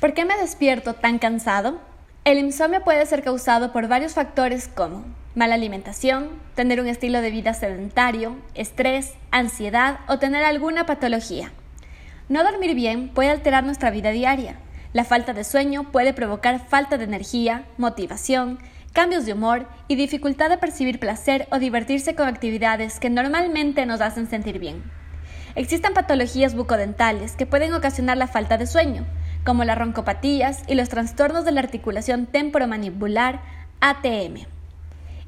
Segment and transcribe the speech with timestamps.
[0.00, 1.78] ¿Por qué me despierto tan cansado?
[2.24, 7.30] El insomnio puede ser causado por varios factores como mala alimentación, tener un estilo de
[7.30, 11.52] vida sedentario, estrés, ansiedad o tener alguna patología.
[12.30, 14.56] No dormir bien puede alterar nuestra vida diaria.
[14.94, 18.58] La falta de sueño puede provocar falta de energía, motivación,
[18.94, 24.00] cambios de humor y dificultad de percibir placer o divertirse con actividades que normalmente nos
[24.00, 24.82] hacen sentir bien.
[25.56, 29.04] Existen patologías bucodentales que pueden ocasionar la falta de sueño,
[29.44, 33.40] como las roncopatías y los trastornos de la articulación temporomandibular
[33.80, 34.46] ATM.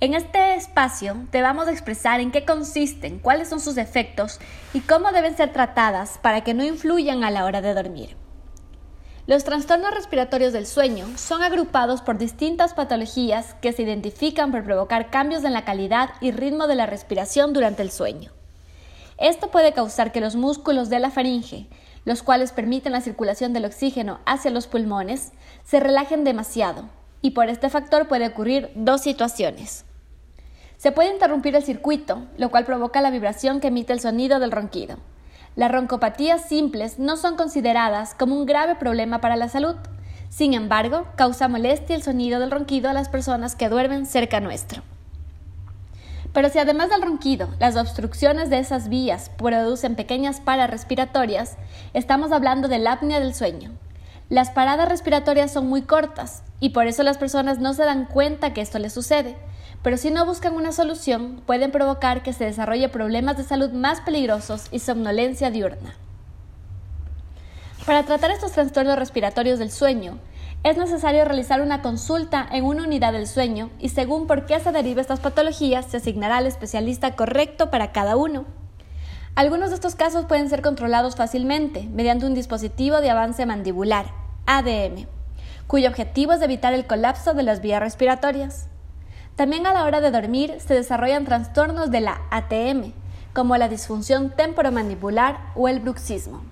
[0.00, 4.38] En este espacio te vamos a expresar en qué consisten, cuáles son sus efectos
[4.72, 8.16] y cómo deben ser tratadas para que no influyan a la hora de dormir.
[9.26, 15.10] Los trastornos respiratorios del sueño son agrupados por distintas patologías que se identifican por provocar
[15.10, 18.32] cambios en la calidad y ritmo de la respiración durante el sueño.
[19.18, 21.66] Esto puede causar que los músculos de la faringe,
[22.04, 25.32] los cuales permiten la circulación del oxígeno hacia los pulmones,
[25.64, 26.84] se relajen demasiado,
[27.22, 29.84] y por este factor puede ocurrir dos situaciones.
[30.76, 34.52] Se puede interrumpir el circuito, lo cual provoca la vibración que emite el sonido del
[34.52, 34.96] ronquido.
[35.56, 39.74] Las roncopatías simples no son consideradas como un grave problema para la salud.
[40.30, 44.82] Sin embargo, causa molestia el sonido del ronquido a las personas que duermen cerca nuestro.
[46.38, 51.56] Pero si además del ronquido, las obstrucciones de esas vías producen pequeñas paras respiratorias,
[51.94, 53.72] estamos hablando del apnea del sueño.
[54.28, 58.52] Las paradas respiratorias son muy cortas y por eso las personas no se dan cuenta
[58.52, 59.36] que esto les sucede,
[59.82, 64.00] pero si no buscan una solución, pueden provocar que se desarrolle problemas de salud más
[64.02, 65.96] peligrosos y somnolencia diurna.
[67.84, 70.20] Para tratar estos trastornos respiratorios del sueño,
[70.64, 74.72] es necesario realizar una consulta en una unidad del sueño y según por qué se
[74.72, 78.44] deriva estas patologías, se asignará al especialista correcto para cada uno.
[79.36, 84.06] Algunos de estos casos pueden ser controlados fácilmente mediante un dispositivo de avance mandibular,
[84.46, 85.06] ADM,
[85.68, 88.66] cuyo objetivo es evitar el colapso de las vías respiratorias.
[89.36, 92.94] También a la hora de dormir se desarrollan trastornos de la ATM,
[93.32, 96.42] como la disfunción temporomandibular o el bruxismo.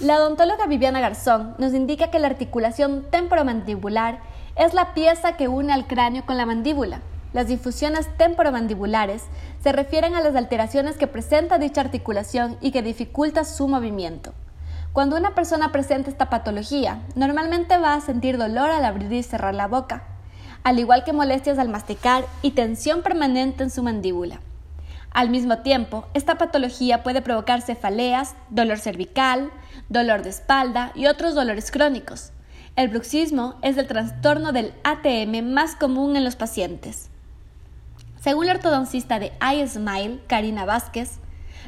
[0.00, 4.18] La odontóloga Viviana Garzón nos indica que la articulación temporomandibular
[4.54, 7.00] es la pieza que une al cráneo con la mandíbula.
[7.32, 9.22] Las difusiones temporomandibulares
[9.62, 14.34] se refieren a las alteraciones que presenta dicha articulación y que dificulta su movimiento.
[14.92, 19.54] Cuando una persona presenta esta patología, normalmente va a sentir dolor al abrir y cerrar
[19.54, 20.04] la boca,
[20.62, 24.40] al igual que molestias al masticar y tensión permanente en su mandíbula.
[25.16, 29.50] Al mismo tiempo, esta patología puede provocar cefaleas, dolor cervical,
[29.88, 32.32] dolor de espalda y otros dolores crónicos.
[32.76, 37.08] El bruxismo es el trastorno del ATM más común en los pacientes.
[38.20, 41.12] Según la ortodoncista de iSmile, Karina Vázquez,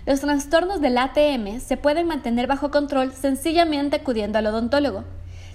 [0.05, 5.05] los trastornos del ATM se pueden mantener bajo control sencillamente acudiendo al odontólogo.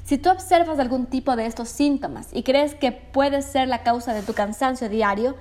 [0.04, 4.16] Si tú observas algún tipo de estos síntomas y crees que puede ser la causa
[4.16, 5.36] de tu cansancio diario,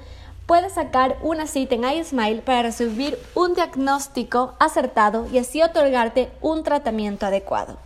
[0.52, 6.62] puedes sacar una cita en iSmile para recibir un diagnóstico acertado y así otorgarte un
[6.62, 7.78] tratamiento adecuado.